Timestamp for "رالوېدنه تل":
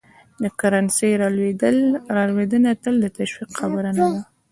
2.17-2.95